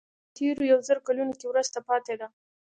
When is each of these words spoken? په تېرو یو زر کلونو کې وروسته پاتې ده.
په 0.23 0.29
تېرو 0.37 0.63
یو 0.71 0.79
زر 0.87 0.97
کلونو 1.07 1.33
کې 1.39 1.45
وروسته 1.47 1.77
پاتې 1.89 2.13
ده. 2.19 2.27